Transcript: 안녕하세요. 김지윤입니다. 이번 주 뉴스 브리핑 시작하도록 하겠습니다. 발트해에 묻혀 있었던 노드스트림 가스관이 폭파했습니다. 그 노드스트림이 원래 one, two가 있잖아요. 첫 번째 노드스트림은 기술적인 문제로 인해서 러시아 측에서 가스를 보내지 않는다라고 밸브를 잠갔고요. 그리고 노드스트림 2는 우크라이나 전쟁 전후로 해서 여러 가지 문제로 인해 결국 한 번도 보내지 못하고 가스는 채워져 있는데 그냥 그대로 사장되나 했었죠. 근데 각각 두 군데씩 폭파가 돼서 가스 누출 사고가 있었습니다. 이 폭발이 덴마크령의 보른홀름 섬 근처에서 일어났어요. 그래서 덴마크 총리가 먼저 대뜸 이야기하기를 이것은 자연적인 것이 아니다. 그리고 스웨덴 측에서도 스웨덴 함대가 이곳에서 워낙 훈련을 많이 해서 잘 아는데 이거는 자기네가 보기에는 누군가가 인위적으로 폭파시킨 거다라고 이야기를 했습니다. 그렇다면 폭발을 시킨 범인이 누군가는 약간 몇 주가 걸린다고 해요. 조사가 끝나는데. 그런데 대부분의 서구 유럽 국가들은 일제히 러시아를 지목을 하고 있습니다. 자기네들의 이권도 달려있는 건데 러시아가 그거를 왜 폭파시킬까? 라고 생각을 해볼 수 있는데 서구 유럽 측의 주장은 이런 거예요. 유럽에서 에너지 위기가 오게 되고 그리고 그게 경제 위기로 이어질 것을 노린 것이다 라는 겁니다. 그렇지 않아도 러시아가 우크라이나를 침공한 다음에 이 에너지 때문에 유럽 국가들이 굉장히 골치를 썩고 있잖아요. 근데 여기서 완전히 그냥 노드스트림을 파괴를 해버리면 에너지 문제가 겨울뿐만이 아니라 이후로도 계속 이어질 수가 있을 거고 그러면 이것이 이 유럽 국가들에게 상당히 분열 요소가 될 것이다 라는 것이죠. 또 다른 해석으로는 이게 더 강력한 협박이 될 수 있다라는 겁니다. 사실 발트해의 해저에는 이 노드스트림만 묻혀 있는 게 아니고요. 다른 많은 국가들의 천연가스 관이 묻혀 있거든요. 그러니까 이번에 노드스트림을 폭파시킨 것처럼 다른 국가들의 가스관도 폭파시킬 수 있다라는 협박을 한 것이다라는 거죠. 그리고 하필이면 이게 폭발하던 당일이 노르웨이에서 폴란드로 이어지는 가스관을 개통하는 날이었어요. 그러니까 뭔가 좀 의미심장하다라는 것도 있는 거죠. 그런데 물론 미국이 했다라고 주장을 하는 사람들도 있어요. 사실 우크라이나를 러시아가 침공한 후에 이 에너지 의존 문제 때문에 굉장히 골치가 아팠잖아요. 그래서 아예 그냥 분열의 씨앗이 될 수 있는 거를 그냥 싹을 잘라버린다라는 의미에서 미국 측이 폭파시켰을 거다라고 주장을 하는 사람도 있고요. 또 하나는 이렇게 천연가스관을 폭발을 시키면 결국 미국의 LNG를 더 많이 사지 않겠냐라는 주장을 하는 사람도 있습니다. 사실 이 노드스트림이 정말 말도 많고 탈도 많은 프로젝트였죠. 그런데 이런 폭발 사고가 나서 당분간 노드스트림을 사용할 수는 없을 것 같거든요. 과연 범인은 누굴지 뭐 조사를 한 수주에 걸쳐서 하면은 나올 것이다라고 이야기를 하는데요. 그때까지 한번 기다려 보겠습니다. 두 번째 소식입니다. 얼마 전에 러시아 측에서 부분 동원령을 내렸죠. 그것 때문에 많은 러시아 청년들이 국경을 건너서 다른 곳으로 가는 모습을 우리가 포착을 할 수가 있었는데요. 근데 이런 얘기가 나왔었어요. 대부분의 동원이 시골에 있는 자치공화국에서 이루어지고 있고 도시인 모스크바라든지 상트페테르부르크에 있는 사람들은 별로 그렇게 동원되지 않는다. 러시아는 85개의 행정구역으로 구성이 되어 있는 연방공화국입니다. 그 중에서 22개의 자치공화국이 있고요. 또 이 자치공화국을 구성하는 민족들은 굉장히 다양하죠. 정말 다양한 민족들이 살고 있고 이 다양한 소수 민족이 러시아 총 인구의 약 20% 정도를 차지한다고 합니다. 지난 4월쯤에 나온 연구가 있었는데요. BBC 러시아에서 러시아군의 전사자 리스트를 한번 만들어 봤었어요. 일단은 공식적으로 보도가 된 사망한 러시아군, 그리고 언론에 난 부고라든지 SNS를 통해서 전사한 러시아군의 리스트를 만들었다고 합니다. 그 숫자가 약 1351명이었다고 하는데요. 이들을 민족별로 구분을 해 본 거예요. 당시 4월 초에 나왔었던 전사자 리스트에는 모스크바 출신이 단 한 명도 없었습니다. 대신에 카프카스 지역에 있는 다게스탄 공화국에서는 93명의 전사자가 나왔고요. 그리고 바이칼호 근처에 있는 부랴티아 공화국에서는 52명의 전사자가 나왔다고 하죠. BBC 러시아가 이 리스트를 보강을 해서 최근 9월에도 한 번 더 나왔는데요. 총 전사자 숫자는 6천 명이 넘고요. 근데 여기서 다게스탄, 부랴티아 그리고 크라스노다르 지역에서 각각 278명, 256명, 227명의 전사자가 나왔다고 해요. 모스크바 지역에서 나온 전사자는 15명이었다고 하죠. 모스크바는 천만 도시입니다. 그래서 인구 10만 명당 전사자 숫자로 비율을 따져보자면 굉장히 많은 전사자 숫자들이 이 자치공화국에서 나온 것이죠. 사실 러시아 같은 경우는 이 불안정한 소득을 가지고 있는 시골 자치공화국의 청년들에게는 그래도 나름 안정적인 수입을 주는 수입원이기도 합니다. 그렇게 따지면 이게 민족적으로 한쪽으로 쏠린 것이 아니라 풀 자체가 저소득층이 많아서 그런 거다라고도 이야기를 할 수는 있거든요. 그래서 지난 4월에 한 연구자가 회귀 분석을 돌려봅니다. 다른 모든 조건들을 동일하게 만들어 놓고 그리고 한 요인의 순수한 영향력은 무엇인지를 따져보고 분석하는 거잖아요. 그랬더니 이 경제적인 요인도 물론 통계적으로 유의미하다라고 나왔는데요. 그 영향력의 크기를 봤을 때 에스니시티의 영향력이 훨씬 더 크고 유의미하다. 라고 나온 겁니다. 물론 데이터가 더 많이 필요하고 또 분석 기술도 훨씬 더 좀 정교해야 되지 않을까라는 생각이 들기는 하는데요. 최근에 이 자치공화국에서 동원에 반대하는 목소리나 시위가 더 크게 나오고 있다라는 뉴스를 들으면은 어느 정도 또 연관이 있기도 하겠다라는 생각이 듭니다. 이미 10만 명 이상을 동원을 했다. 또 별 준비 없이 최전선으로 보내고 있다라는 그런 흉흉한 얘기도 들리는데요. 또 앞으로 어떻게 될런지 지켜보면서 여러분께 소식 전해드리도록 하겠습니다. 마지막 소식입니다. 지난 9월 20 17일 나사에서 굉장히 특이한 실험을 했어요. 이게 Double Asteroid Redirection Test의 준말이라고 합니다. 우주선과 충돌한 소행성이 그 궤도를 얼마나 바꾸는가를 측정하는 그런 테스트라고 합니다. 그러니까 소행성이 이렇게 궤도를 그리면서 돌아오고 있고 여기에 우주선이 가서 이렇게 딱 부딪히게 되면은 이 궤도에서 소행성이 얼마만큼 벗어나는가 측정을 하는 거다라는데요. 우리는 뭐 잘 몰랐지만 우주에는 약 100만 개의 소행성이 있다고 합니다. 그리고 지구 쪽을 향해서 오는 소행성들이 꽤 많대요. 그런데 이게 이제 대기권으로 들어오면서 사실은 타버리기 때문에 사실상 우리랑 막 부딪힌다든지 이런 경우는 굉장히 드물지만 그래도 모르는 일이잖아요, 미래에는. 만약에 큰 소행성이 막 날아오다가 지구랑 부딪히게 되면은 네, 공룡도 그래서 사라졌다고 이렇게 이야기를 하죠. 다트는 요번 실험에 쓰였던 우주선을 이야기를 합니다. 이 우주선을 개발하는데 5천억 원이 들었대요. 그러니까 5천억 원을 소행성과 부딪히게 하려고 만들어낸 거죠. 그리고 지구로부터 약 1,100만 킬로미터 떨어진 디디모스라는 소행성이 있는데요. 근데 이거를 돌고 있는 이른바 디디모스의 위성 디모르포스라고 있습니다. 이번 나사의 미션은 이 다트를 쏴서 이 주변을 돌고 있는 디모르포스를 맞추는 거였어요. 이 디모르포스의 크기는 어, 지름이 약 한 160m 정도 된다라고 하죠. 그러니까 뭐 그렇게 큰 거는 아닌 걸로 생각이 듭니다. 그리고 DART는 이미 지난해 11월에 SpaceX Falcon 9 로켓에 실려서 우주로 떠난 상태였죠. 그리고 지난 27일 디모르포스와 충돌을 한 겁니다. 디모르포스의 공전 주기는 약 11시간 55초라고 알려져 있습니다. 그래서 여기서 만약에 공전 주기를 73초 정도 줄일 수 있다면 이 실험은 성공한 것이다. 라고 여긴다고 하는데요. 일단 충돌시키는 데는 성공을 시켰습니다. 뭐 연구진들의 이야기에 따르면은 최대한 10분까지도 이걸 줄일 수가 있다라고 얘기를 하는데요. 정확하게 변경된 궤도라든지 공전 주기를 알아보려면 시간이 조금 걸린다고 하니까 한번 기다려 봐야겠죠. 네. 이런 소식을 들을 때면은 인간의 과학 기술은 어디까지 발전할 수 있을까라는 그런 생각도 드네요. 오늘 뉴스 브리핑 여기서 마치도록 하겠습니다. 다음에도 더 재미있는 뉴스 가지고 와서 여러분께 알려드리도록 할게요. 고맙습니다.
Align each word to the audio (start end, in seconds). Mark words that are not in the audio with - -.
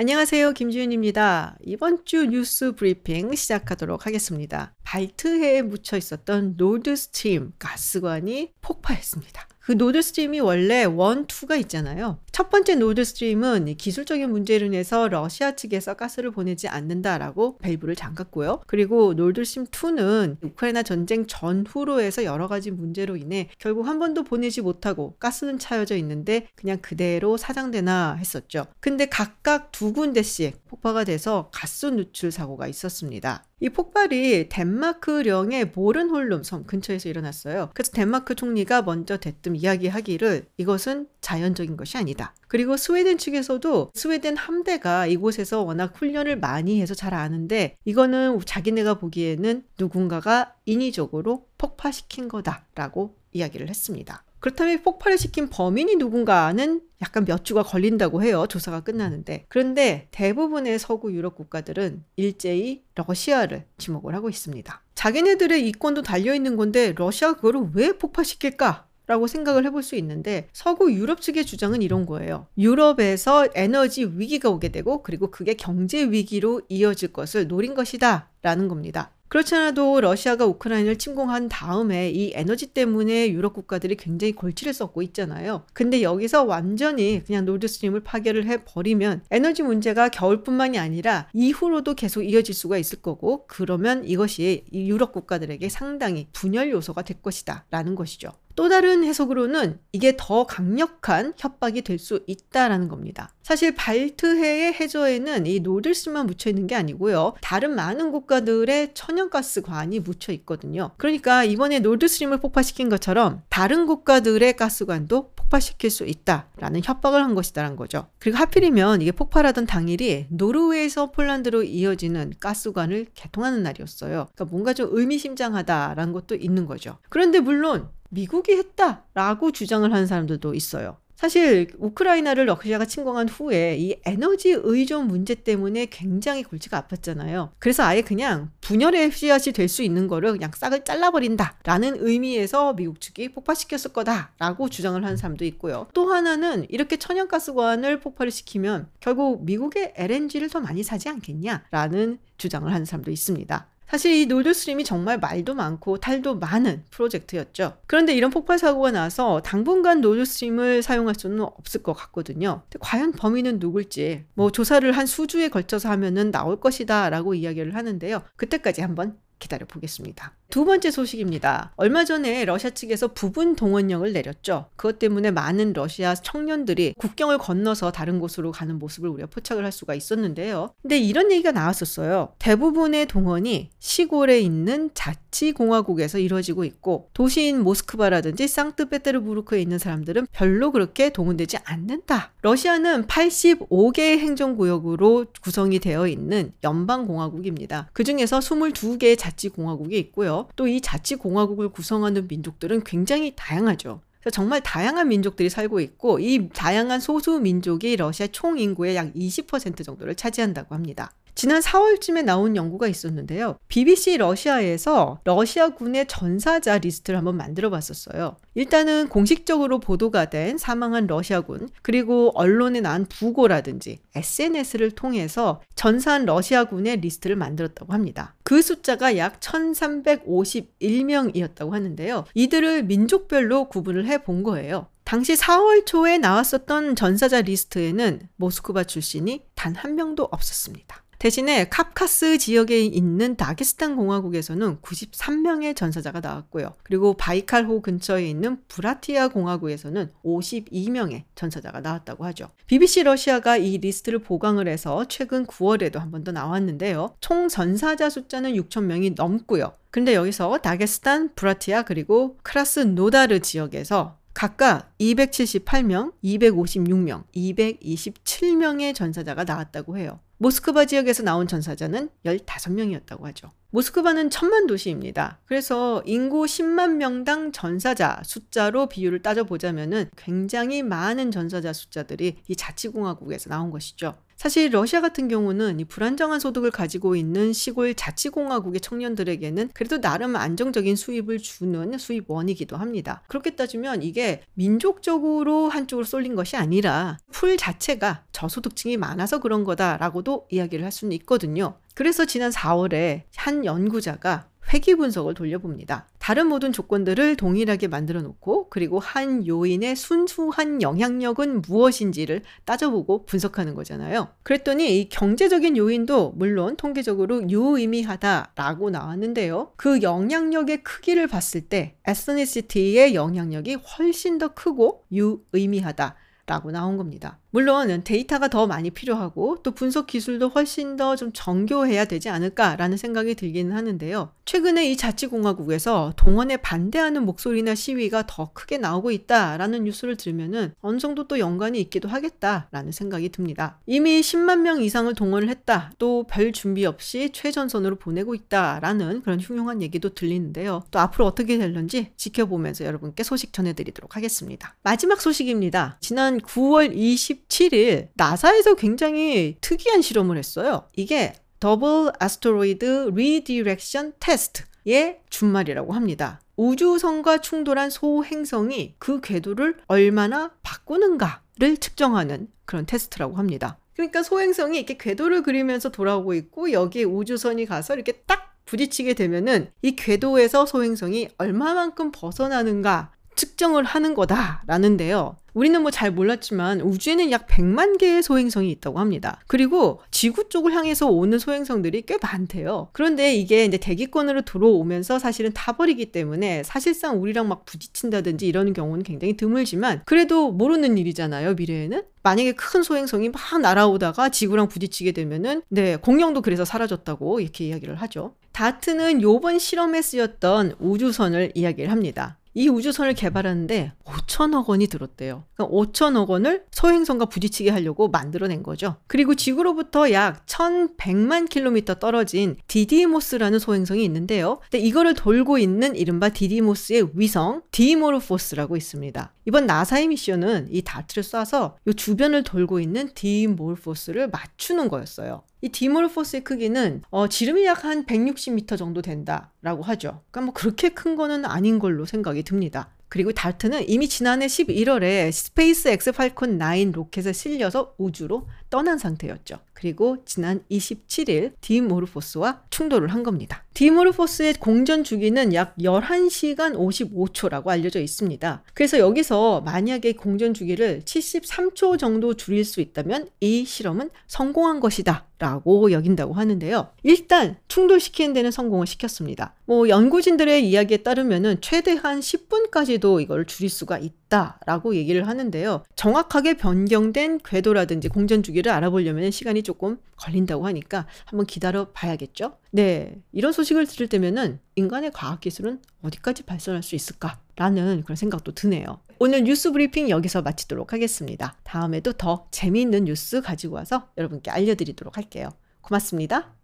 안녕하세요. 0.00 0.52
김지윤입니다. 0.52 1.58
이번 1.62 2.06
주 2.06 2.24
뉴스 2.24 2.72
브리핑 2.72 3.34
시작하도록 3.34 4.06
하겠습니다. 4.06 4.74
발트해에 4.82 5.60
묻혀 5.60 5.98
있었던 5.98 6.54
노드스트림 6.56 7.52
가스관이 7.58 8.54
폭파했습니다. 8.62 9.46
그 9.58 9.72
노드스트림이 9.72 10.40
원래 10.40 10.84
one, 10.84 11.26
two가 11.26 11.56
있잖아요. 11.56 12.18
첫 12.32 12.48
번째 12.48 12.76
노드스트림은 12.76 13.76
기술적인 13.76 14.30
문제로 14.30 14.66
인해서 14.66 15.08
러시아 15.08 15.56
측에서 15.56 15.94
가스를 15.94 16.30
보내지 16.30 16.68
않는다라고 16.68 17.58
밸브를 17.58 17.96
잠갔고요. 17.96 18.62
그리고 18.66 19.14
노드스트림 19.14 19.66
2는 19.66 20.36
우크라이나 20.42 20.82
전쟁 20.82 21.26
전후로 21.26 22.00
해서 22.00 22.24
여러 22.24 22.46
가지 22.46 22.70
문제로 22.70 23.16
인해 23.16 23.48
결국 23.58 23.86
한 23.86 23.98
번도 23.98 24.24
보내지 24.24 24.60
못하고 24.62 25.16
가스는 25.18 25.58
채워져 25.58 25.96
있는데 25.96 26.46
그냥 26.54 26.78
그대로 26.80 27.36
사장되나 27.36 28.14
했었죠. 28.14 28.66
근데 28.78 29.06
각각 29.06 29.72
두 29.72 29.92
군데씩 29.92 30.66
폭파가 30.68 31.04
돼서 31.04 31.50
가스 31.52 31.86
누출 31.86 32.30
사고가 32.30 32.68
있었습니다. 32.68 33.44
이 33.62 33.68
폭발이 33.68 34.48
덴마크령의 34.48 35.72
보른홀름 35.74 36.42
섬 36.42 36.64
근처에서 36.64 37.10
일어났어요. 37.10 37.70
그래서 37.74 37.92
덴마크 37.92 38.34
총리가 38.34 38.82
먼저 38.82 39.18
대뜸 39.18 39.54
이야기하기를 39.54 40.46
이것은 40.56 41.08
자연적인 41.20 41.76
것이 41.76 41.98
아니다. 41.98 42.29
그리고 42.48 42.76
스웨덴 42.76 43.18
측에서도 43.18 43.92
스웨덴 43.94 44.36
함대가 44.36 45.06
이곳에서 45.06 45.62
워낙 45.62 45.92
훈련을 45.96 46.38
많이 46.38 46.80
해서 46.80 46.94
잘 46.94 47.14
아는데 47.14 47.76
이거는 47.84 48.40
자기네가 48.44 48.94
보기에는 48.94 49.64
누군가가 49.78 50.54
인위적으로 50.66 51.46
폭파시킨 51.58 52.28
거다라고 52.28 53.16
이야기를 53.32 53.68
했습니다. 53.68 54.24
그렇다면 54.40 54.82
폭발을 54.82 55.18
시킨 55.18 55.50
범인이 55.50 55.96
누군가는 55.96 56.80
약간 57.02 57.24
몇 57.26 57.44
주가 57.44 57.62
걸린다고 57.62 58.22
해요. 58.22 58.46
조사가 58.48 58.80
끝나는데. 58.80 59.44
그런데 59.48 60.08
대부분의 60.10 60.78
서구 60.78 61.12
유럽 61.12 61.36
국가들은 61.36 62.02
일제히 62.16 62.82
러시아를 62.94 63.66
지목을 63.76 64.14
하고 64.14 64.30
있습니다. 64.30 64.82
자기네들의 64.94 65.68
이권도 65.68 66.02
달려있는 66.02 66.56
건데 66.56 66.94
러시아가 66.96 67.36
그거를 67.36 67.68
왜 67.74 67.92
폭파시킬까? 67.92 68.86
라고 69.10 69.26
생각을 69.26 69.64
해볼 69.64 69.82
수 69.82 69.96
있는데 69.96 70.46
서구 70.52 70.92
유럽 70.92 71.20
측의 71.20 71.44
주장은 71.44 71.82
이런 71.82 72.06
거예요. 72.06 72.46
유럽에서 72.56 73.48
에너지 73.56 74.04
위기가 74.04 74.48
오게 74.50 74.68
되고 74.68 75.02
그리고 75.02 75.32
그게 75.32 75.54
경제 75.54 76.04
위기로 76.04 76.62
이어질 76.68 77.12
것을 77.12 77.48
노린 77.48 77.74
것이다 77.74 78.28
라는 78.42 78.68
겁니다. 78.68 79.10
그렇지 79.26 79.54
않아도 79.54 80.00
러시아가 80.00 80.44
우크라이나를 80.44 80.98
침공한 80.98 81.48
다음에 81.48 82.10
이 82.10 82.32
에너지 82.34 82.66
때문에 82.66 83.30
유럽 83.30 83.52
국가들이 83.54 83.96
굉장히 83.96 84.32
골치를 84.32 84.72
썩고 84.72 85.02
있잖아요. 85.02 85.62
근데 85.72 86.02
여기서 86.02 86.44
완전히 86.44 87.22
그냥 87.24 87.44
노드스트림을 87.44 88.00
파괴를 88.00 88.46
해버리면 88.46 89.22
에너지 89.30 89.62
문제가 89.62 90.08
겨울뿐만이 90.08 90.78
아니라 90.78 91.28
이후로도 91.32 91.94
계속 91.94 92.22
이어질 92.22 92.54
수가 92.54 92.78
있을 92.78 93.02
거고 93.02 93.44
그러면 93.46 94.04
이것이 94.04 94.64
이 94.70 94.88
유럽 94.88 95.12
국가들에게 95.12 95.68
상당히 95.68 96.26
분열 96.32 96.70
요소가 96.70 97.02
될 97.02 97.22
것이다 97.22 97.66
라는 97.70 97.94
것이죠. 97.94 98.32
또 98.60 98.68
다른 98.68 99.04
해석으로는 99.04 99.78
이게 99.92 100.18
더 100.18 100.44
강력한 100.44 101.32
협박이 101.38 101.80
될 101.80 101.98
수 101.98 102.22
있다라는 102.26 102.88
겁니다. 102.88 103.30
사실 103.42 103.74
발트해의 103.74 104.74
해저에는 104.74 105.46
이 105.46 105.60
노드스트림만 105.60 106.26
묻혀 106.26 106.50
있는 106.50 106.66
게 106.66 106.74
아니고요. 106.74 107.34
다른 107.40 107.74
많은 107.74 108.12
국가들의 108.12 108.92
천연가스 108.92 109.62
관이 109.62 110.00
묻혀 110.00 110.32
있거든요. 110.34 110.90
그러니까 110.98 111.42
이번에 111.44 111.78
노드스트림을 111.78 112.38
폭파시킨 112.38 112.90
것처럼 112.90 113.42
다른 113.48 113.86
국가들의 113.86 114.54
가스관도 114.56 115.32
폭파시킬 115.36 115.90
수 115.90 116.04
있다라는 116.04 116.82
협박을 116.84 117.22
한 117.22 117.34
것이다라는 117.34 117.76
거죠. 117.76 118.08
그리고 118.18 118.36
하필이면 118.36 119.00
이게 119.00 119.10
폭발하던 119.10 119.66
당일이 119.66 120.26
노르웨이에서 120.28 121.12
폴란드로 121.12 121.62
이어지는 121.62 122.34
가스관을 122.40 123.06
개통하는 123.14 123.62
날이었어요. 123.62 124.28
그러니까 124.34 124.44
뭔가 124.44 124.74
좀 124.74 124.88
의미심장하다라는 124.92 126.12
것도 126.12 126.34
있는 126.34 126.66
거죠. 126.66 126.98
그런데 127.08 127.40
물론 127.40 127.88
미국이 128.10 128.52
했다라고 128.52 129.52
주장을 129.52 129.90
하는 129.90 130.06
사람들도 130.06 130.54
있어요. 130.54 130.96
사실 131.20 131.70
우크라이나를 131.78 132.46
러시아가 132.46 132.86
침공한 132.86 133.28
후에 133.28 133.76
이 133.78 133.94
에너지 134.06 134.52
의존 134.56 135.06
문제 135.06 135.34
때문에 135.34 135.84
굉장히 135.90 136.42
골치가 136.42 136.80
아팠잖아요. 136.80 137.50
그래서 137.58 137.82
아예 137.82 138.00
그냥 138.00 138.50
분열의 138.62 139.10
씨앗이 139.12 139.52
될 139.52 139.68
수 139.68 139.82
있는 139.82 140.08
거를 140.08 140.32
그냥 140.32 140.50
싹을 140.54 140.82
잘라버린다라는 140.82 141.96
의미에서 141.98 142.72
미국 142.72 143.02
측이 143.02 143.32
폭파시켰을 143.34 143.92
거다라고 143.92 144.70
주장을 144.70 145.04
하는 145.04 145.18
사람도 145.18 145.44
있고요. 145.44 145.88
또 145.92 146.10
하나는 146.10 146.64
이렇게 146.70 146.96
천연가스관을 146.96 148.00
폭발을 148.00 148.30
시키면 148.30 148.88
결국 149.00 149.44
미국의 149.44 149.92
LNG를 149.96 150.48
더 150.48 150.60
많이 150.60 150.82
사지 150.82 151.10
않겠냐라는 151.10 152.18
주장을 152.38 152.72
하는 152.72 152.86
사람도 152.86 153.10
있습니다. 153.10 153.66
사실 153.90 154.12
이 154.12 154.26
노드스트림이 154.26 154.84
정말 154.84 155.18
말도 155.18 155.54
많고 155.54 155.98
탈도 155.98 156.36
많은 156.36 156.84
프로젝트였죠. 156.90 157.76
그런데 157.88 158.14
이런 158.14 158.30
폭발 158.30 158.56
사고가 158.56 158.92
나서 158.92 159.42
당분간 159.42 160.00
노드스트림을 160.00 160.84
사용할 160.84 161.16
수는 161.18 161.40
없을 161.40 161.82
것 161.82 161.92
같거든요. 161.94 162.62
과연 162.78 163.10
범인은 163.10 163.58
누굴지 163.58 164.26
뭐 164.34 164.52
조사를 164.52 164.90
한 164.92 165.06
수주에 165.06 165.48
걸쳐서 165.48 165.90
하면은 165.90 166.30
나올 166.30 166.60
것이다라고 166.60 167.34
이야기를 167.34 167.74
하는데요. 167.74 168.22
그때까지 168.36 168.80
한번 168.80 169.18
기다려 169.40 169.66
보겠습니다. 169.66 170.36
두 170.50 170.64
번째 170.64 170.90
소식입니다. 170.90 171.72
얼마 171.76 172.04
전에 172.04 172.44
러시아 172.44 172.70
측에서 172.70 173.08
부분 173.08 173.54
동원령을 173.54 174.12
내렸죠. 174.12 174.66
그것 174.74 174.98
때문에 174.98 175.30
많은 175.30 175.72
러시아 175.72 176.14
청년들이 176.14 176.94
국경을 176.98 177.38
건너서 177.38 177.92
다른 177.92 178.18
곳으로 178.18 178.50
가는 178.50 178.78
모습을 178.78 179.08
우리가 179.10 179.28
포착을 179.28 179.64
할 179.64 179.70
수가 179.70 179.94
있었는데요. 179.94 180.74
근데 180.82 180.98
이런 180.98 181.30
얘기가 181.30 181.52
나왔었어요. 181.52 182.32
대부분의 182.40 183.06
동원이 183.06 183.70
시골에 183.78 184.40
있는 184.40 184.90
자치공화국에서 184.92 186.18
이루어지고 186.18 186.64
있고 186.64 187.08
도시인 187.14 187.62
모스크바라든지 187.62 188.48
상트페테르부르크에 188.48 189.62
있는 189.62 189.78
사람들은 189.78 190.26
별로 190.32 190.72
그렇게 190.72 191.10
동원되지 191.10 191.58
않는다. 191.64 192.32
러시아는 192.42 193.06
85개의 193.06 194.18
행정구역으로 194.18 195.26
구성이 195.42 195.78
되어 195.78 196.08
있는 196.08 196.52
연방공화국입니다. 196.64 197.88
그 197.92 198.02
중에서 198.02 198.40
22개의 198.40 199.16
자치공화국이 199.16 199.96
있고요. 199.98 200.39
또 200.56 200.66
이 200.66 200.80
자치공화국을 200.80 201.70
구성하는 201.70 202.28
민족들은 202.28 202.84
굉장히 202.84 203.32
다양하죠. 203.36 204.00
정말 204.32 204.60
다양한 204.60 205.08
민족들이 205.08 205.48
살고 205.48 205.80
있고 205.80 206.18
이 206.20 206.50
다양한 206.50 207.00
소수 207.00 207.40
민족이 207.40 207.96
러시아 207.96 208.26
총 208.26 208.58
인구의 208.58 208.94
약 208.94 209.12
20% 209.14 209.82
정도를 209.84 210.14
차지한다고 210.14 210.74
합니다. 210.74 211.10
지난 211.40 211.62
4월쯤에 211.62 212.22
나온 212.22 212.54
연구가 212.54 212.86
있었는데요. 212.86 213.56
BBC 213.68 214.18
러시아에서 214.18 215.20
러시아군의 215.24 216.06
전사자 216.06 216.76
리스트를 216.76 217.16
한번 217.16 217.38
만들어 217.38 217.70
봤었어요. 217.70 218.36
일단은 218.54 219.08
공식적으로 219.08 219.80
보도가 219.80 220.28
된 220.28 220.58
사망한 220.58 221.06
러시아군, 221.06 221.70
그리고 221.80 222.30
언론에 222.34 222.82
난 222.82 223.06
부고라든지 223.06 224.00
SNS를 224.14 224.90
통해서 224.90 225.62
전사한 225.76 226.26
러시아군의 226.26 226.98
리스트를 226.98 227.36
만들었다고 227.36 227.94
합니다. 227.94 228.34
그 228.42 228.60
숫자가 228.60 229.16
약 229.16 229.40
1351명이었다고 229.40 231.70
하는데요. 231.70 232.26
이들을 232.34 232.84
민족별로 232.84 233.70
구분을 233.70 234.04
해 234.04 234.18
본 234.18 234.42
거예요. 234.42 234.88
당시 235.04 235.32
4월 235.36 235.86
초에 235.86 236.18
나왔었던 236.18 236.96
전사자 236.96 237.40
리스트에는 237.40 238.28
모스크바 238.36 238.84
출신이 238.84 239.46
단 239.54 239.74
한 239.74 239.94
명도 239.94 240.28
없었습니다. 240.30 241.02
대신에 241.20 241.68
카프카스 241.68 242.38
지역에 242.38 242.80
있는 242.80 243.36
다게스탄 243.36 243.94
공화국에서는 243.94 244.78
93명의 244.80 245.76
전사자가 245.76 246.20
나왔고요. 246.20 246.72
그리고 246.82 247.12
바이칼호 247.12 247.82
근처에 247.82 248.26
있는 248.26 248.56
부랴티아 248.68 249.28
공화국에서는 249.28 250.08
52명의 250.24 251.24
전사자가 251.34 251.80
나왔다고 251.80 252.24
하죠. 252.24 252.48
BBC 252.66 253.02
러시아가 253.02 253.58
이 253.58 253.76
리스트를 253.76 254.20
보강을 254.20 254.66
해서 254.66 255.04
최근 255.08 255.44
9월에도 255.46 255.98
한 255.98 256.10
번 256.10 256.24
더 256.24 256.32
나왔는데요. 256.32 257.14
총 257.20 257.48
전사자 257.48 258.08
숫자는 258.08 258.54
6천 258.54 258.84
명이 258.84 259.10
넘고요. 259.10 259.74
근데 259.90 260.14
여기서 260.14 260.56
다게스탄, 260.58 261.34
부랴티아 261.34 261.82
그리고 261.82 262.38
크라스노다르 262.42 263.40
지역에서 263.40 264.16
각각 264.32 264.92
278명, 264.98 266.12
256명, 266.24 267.24
227명의 267.36 268.94
전사자가 268.94 269.44
나왔다고 269.44 269.98
해요. 269.98 270.18
모스크바 270.40 270.86
지역에서 270.86 271.22
나온 271.22 271.46
전사자는 271.46 272.08
15명이었다고 272.24 273.24
하죠. 273.24 273.50
모스크바는 273.72 274.30
천만 274.30 274.66
도시입니다. 274.66 275.38
그래서 275.44 276.02
인구 276.06 276.44
10만 276.44 276.94
명당 276.94 277.52
전사자 277.52 278.22
숫자로 278.24 278.88
비율을 278.88 279.20
따져보자면 279.20 280.10
굉장히 280.16 280.82
많은 280.82 281.30
전사자 281.30 281.74
숫자들이 281.74 282.38
이 282.48 282.56
자치공화국에서 282.56 283.50
나온 283.50 283.70
것이죠. 283.70 284.16
사실 284.40 284.70
러시아 284.72 285.02
같은 285.02 285.28
경우는 285.28 285.80
이 285.80 285.84
불안정한 285.84 286.40
소득을 286.40 286.70
가지고 286.70 287.14
있는 287.14 287.52
시골 287.52 287.92
자치공화국의 287.94 288.80
청년들에게는 288.80 289.68
그래도 289.74 290.00
나름 290.00 290.34
안정적인 290.34 290.96
수입을 290.96 291.40
주는 291.40 291.98
수입원이기도 291.98 292.78
합니다. 292.78 293.22
그렇게 293.28 293.54
따지면 293.54 294.02
이게 294.02 294.40
민족적으로 294.54 295.68
한쪽으로 295.68 296.06
쏠린 296.06 296.36
것이 296.36 296.56
아니라 296.56 297.18
풀 297.40 297.56
자체가 297.56 298.24
저소득층이 298.32 298.98
많아서 298.98 299.40
그런 299.40 299.64
거다라고도 299.64 300.46
이야기를 300.50 300.84
할 300.84 300.92
수는 300.92 301.12
있거든요. 301.20 301.78
그래서 301.94 302.26
지난 302.26 302.50
4월에 302.50 303.22
한 303.34 303.64
연구자가 303.64 304.48
회귀 304.74 304.96
분석을 304.96 305.32
돌려봅니다. 305.32 306.06
다른 306.18 306.48
모든 306.48 306.70
조건들을 306.70 307.36
동일하게 307.36 307.88
만들어 307.88 308.20
놓고 308.20 308.68
그리고 308.68 308.98
한 308.98 309.46
요인의 309.46 309.96
순수한 309.96 310.82
영향력은 310.82 311.62
무엇인지를 311.62 312.42
따져보고 312.66 313.24
분석하는 313.24 313.74
거잖아요. 313.74 314.28
그랬더니 314.42 315.00
이 315.00 315.08
경제적인 315.08 315.78
요인도 315.78 316.34
물론 316.36 316.76
통계적으로 316.76 317.48
유의미하다라고 317.48 318.90
나왔는데요. 318.90 319.72
그 319.76 320.02
영향력의 320.02 320.82
크기를 320.82 321.26
봤을 321.26 321.62
때 321.62 321.96
에스니시티의 322.06 323.14
영향력이 323.14 323.76
훨씬 323.76 324.36
더 324.36 324.48
크고 324.48 325.06
유의미하다. 325.10 326.16
라고 326.50 326.72
나온 326.72 326.96
겁니다. 326.96 327.38
물론 327.50 328.02
데이터가 328.02 328.48
더 328.48 328.66
많이 328.66 328.90
필요하고 328.90 329.62
또 329.62 329.70
분석 329.70 330.08
기술도 330.08 330.48
훨씬 330.48 330.96
더 330.96 331.14
좀 331.14 331.30
정교해야 331.32 332.06
되지 332.06 332.28
않을까라는 332.28 332.96
생각이 332.96 333.36
들기는 333.36 333.70
하는데요. 333.76 334.32
최근에 334.50 334.90
이 334.90 334.96
자치공화국에서 334.96 336.12
동원에 336.16 336.56
반대하는 336.56 337.24
목소리나 337.24 337.76
시위가 337.76 338.24
더 338.26 338.50
크게 338.52 338.78
나오고 338.78 339.12
있다라는 339.12 339.84
뉴스를 339.84 340.16
들으면은 340.16 340.74
어느 340.80 340.98
정도 340.98 341.28
또 341.28 341.38
연관이 341.38 341.80
있기도 341.82 342.08
하겠다라는 342.08 342.90
생각이 342.90 343.28
듭니다. 343.28 343.78
이미 343.86 344.20
10만 344.20 344.62
명 344.62 344.82
이상을 344.82 345.14
동원을 345.14 345.48
했다. 345.50 345.92
또 346.00 346.24
별 346.28 346.50
준비 346.50 346.84
없이 346.84 347.30
최전선으로 347.32 347.94
보내고 347.94 348.34
있다라는 348.34 349.22
그런 349.22 349.38
흉흉한 349.38 349.82
얘기도 349.82 350.14
들리는데요. 350.14 350.82
또 350.90 350.98
앞으로 350.98 351.26
어떻게 351.26 351.56
될런지 351.56 352.10
지켜보면서 352.16 352.84
여러분께 352.84 353.22
소식 353.22 353.52
전해드리도록 353.52 354.16
하겠습니다. 354.16 354.74
마지막 354.82 355.20
소식입니다. 355.20 355.98
지난 356.00 356.40
9월 356.40 356.92
20 356.92 357.46
17일 357.48 358.08
나사에서 358.14 358.74
굉장히 358.74 359.56
특이한 359.60 360.02
실험을 360.02 360.36
했어요. 360.36 360.88
이게 360.96 361.34
Double 361.60 362.10
Asteroid 362.18 363.12
Redirection 363.14 364.14
Test의 364.18 365.20
준말이라고 365.28 365.92
합니다. 365.92 366.40
우주선과 366.56 367.42
충돌한 367.42 367.90
소행성이 367.90 368.94
그 368.98 369.20
궤도를 369.20 369.76
얼마나 369.86 370.52
바꾸는가를 370.62 371.76
측정하는 371.78 372.48
그런 372.64 372.86
테스트라고 372.86 373.36
합니다. 373.36 373.78
그러니까 373.94 374.22
소행성이 374.22 374.78
이렇게 374.78 374.96
궤도를 374.96 375.42
그리면서 375.42 375.90
돌아오고 375.90 376.32
있고 376.32 376.72
여기에 376.72 377.04
우주선이 377.04 377.66
가서 377.66 377.94
이렇게 377.94 378.12
딱 378.26 378.54
부딪히게 378.64 379.12
되면은 379.12 379.70
이 379.82 379.96
궤도에서 379.96 380.64
소행성이 380.64 381.28
얼마만큼 381.36 382.10
벗어나는가 382.12 383.12
측정을 383.40 383.84
하는 383.84 384.14
거다라는데요. 384.14 385.36
우리는 385.54 385.80
뭐 385.82 385.90
잘 385.90 386.12
몰랐지만 386.12 386.80
우주에는 386.80 387.30
약 387.32 387.46
100만 387.48 387.98
개의 387.98 388.22
소행성이 388.22 388.70
있다고 388.70 389.00
합니다. 389.00 389.40
그리고 389.48 390.00
지구 390.10 390.48
쪽을 390.48 390.72
향해서 390.72 391.08
오는 391.08 391.38
소행성들이 391.38 392.02
꽤 392.02 392.16
많대요. 392.22 392.88
그런데 392.92 393.34
이게 393.34 393.64
이제 393.64 393.76
대기권으로 393.76 394.42
들어오면서 394.42 395.18
사실은 395.18 395.50
타버리기 395.52 396.12
때문에 396.12 396.62
사실상 396.62 397.20
우리랑 397.20 397.48
막 397.48 397.64
부딪힌다든지 397.64 398.46
이런 398.46 398.72
경우는 398.72 399.02
굉장히 399.02 399.36
드물지만 399.36 400.02
그래도 400.04 400.52
모르는 400.52 400.96
일이잖아요, 400.96 401.54
미래에는. 401.54 402.02
만약에 402.22 402.52
큰 402.52 402.82
소행성이 402.82 403.30
막 403.30 403.60
날아오다가 403.60 404.28
지구랑 404.28 404.68
부딪히게 404.68 405.12
되면은 405.12 405.62
네, 405.68 405.96
공룡도 405.96 406.42
그래서 406.42 406.64
사라졌다고 406.64 407.40
이렇게 407.40 407.66
이야기를 407.66 407.96
하죠. 407.96 408.34
다트는 408.52 409.22
요번 409.22 409.58
실험에 409.58 410.02
쓰였던 410.02 410.74
우주선을 410.78 411.52
이야기를 411.54 411.90
합니다. 411.90 412.36
이 412.54 412.68
우주선을 412.68 413.14
개발하는데 413.14 413.92
5천억 414.04 414.66
원이 414.66 414.88
들었대요. 414.88 415.44
그러니까 415.54 415.76
5천억 415.76 416.28
원을 416.28 416.64
소행성과 416.72 417.26
부딪히게 417.26 417.70
하려고 417.70 418.08
만들어낸 418.08 418.62
거죠. 418.62 418.96
그리고 419.06 419.34
지구로부터 419.34 420.10
약 420.12 420.46
1,100만 420.46 421.48
킬로미터 421.48 421.94
떨어진 421.94 422.56
디디모스라는 422.66 423.58
소행성이 423.58 424.04
있는데요. 424.04 424.58
근데 424.70 424.78
이거를 424.78 425.14
돌고 425.14 425.58
있는 425.58 425.94
이른바 425.94 426.30
디디모스의 426.30 427.10
위성 427.14 427.62
디모르포스라고 427.70 428.76
있습니다. 428.76 429.32
이번 429.46 429.66
나사의 429.66 430.08
미션은 430.08 430.68
이 430.70 430.82
다트를 430.82 431.22
쏴서 431.22 431.74
이 431.86 431.94
주변을 431.94 432.42
돌고 432.42 432.80
있는 432.80 433.10
디모르포스를 433.14 434.28
맞추는 434.28 434.88
거였어요. 434.88 435.42
이 435.62 435.68
디모르포스의 435.68 436.44
크기는 436.44 437.02
어, 437.10 437.28
지름이 437.28 437.64
약 437.64 437.80
한 437.84 438.04
160m 438.04 438.76
정도 438.76 439.00
된다라고 439.00 439.82
하죠. 439.82 440.22
그러니까 440.30 440.40
뭐 440.42 440.52
그렇게 440.54 440.90
큰 440.90 441.16
거는 441.16 441.44
아닌 441.46 441.78
걸로 441.78 442.04
생각이 442.04 442.42
듭니다. 442.42 442.90
그리고 443.08 443.32
DART는 443.32 443.88
이미 443.88 444.08
지난해 444.08 444.46
11월에 444.46 445.32
SpaceX 445.32 445.88
Falcon 445.88 446.58
9 446.58 446.92
로켓에 446.92 447.32
실려서 447.32 447.94
우주로 447.98 448.46
떠난 448.70 448.98
상태였죠. 448.98 449.58
그리고 449.74 450.18
지난 450.24 450.62
27일 450.70 451.52
디모르포스와 451.60 452.62
충돌을 452.70 453.08
한 453.08 453.22
겁니다. 453.22 453.64
디모르포스의 453.74 454.54
공전 454.54 455.04
주기는 455.04 455.54
약 455.54 455.76
11시간 455.78 456.74
55초라고 456.74 457.68
알려져 457.68 458.00
있습니다. 458.00 458.62
그래서 458.74 458.98
여기서 458.98 459.62
만약에 459.62 460.12
공전 460.12 460.54
주기를 460.54 461.02
73초 461.04 461.98
정도 461.98 462.34
줄일 462.34 462.64
수 462.64 462.80
있다면 462.80 463.28
이 463.40 463.64
실험은 463.64 464.10
성공한 464.26 464.80
것이다. 464.80 465.26
라고 465.38 465.90
여긴다고 465.90 466.34
하는데요. 466.34 466.90
일단 467.02 467.56
충돌시키는 467.68 468.34
데는 468.34 468.50
성공을 468.50 468.86
시켰습니다. 468.86 469.54
뭐 469.64 469.88
연구진들의 469.88 470.68
이야기에 470.68 470.98
따르면은 470.98 471.62
최대한 471.62 472.20
10분까지도 472.20 473.22
이걸 473.22 473.46
줄일 473.46 473.70
수가 473.70 473.98
있다라고 474.30 474.94
얘기를 474.94 475.26
하는데요. 475.26 475.82
정확하게 475.96 476.54
변경된 476.54 477.40
궤도라든지 477.44 478.08
공전 478.08 478.42
주기를 478.42 478.72
알아보려면 478.72 479.30
시간이 479.30 479.62
조금 479.62 479.98
걸린다고 480.16 480.66
하니까 480.66 481.06
한번 481.24 481.46
기다려 481.46 481.88
봐야겠죠. 481.92 482.56
네. 482.70 483.14
이런 483.32 483.52
소식을 483.52 483.86
들을 483.86 484.08
때면은 484.08 484.60
인간의 484.76 485.10
과학 485.12 485.40
기술은 485.40 485.80
어디까지 486.02 486.44
발전할 486.44 486.82
수 486.82 486.94
있을까라는 486.94 488.02
그런 488.04 488.16
생각도 488.16 488.52
드네요. 488.52 489.00
오늘 489.18 489.44
뉴스 489.44 489.70
브리핑 489.72 490.08
여기서 490.08 490.40
마치도록 490.42 490.92
하겠습니다. 490.92 491.56
다음에도 491.62 492.12
더 492.12 492.46
재미있는 492.50 493.04
뉴스 493.04 493.42
가지고 493.42 493.74
와서 493.74 494.08
여러분께 494.16 494.50
알려드리도록 494.50 495.18
할게요. 495.18 495.50
고맙습니다. 495.82 496.59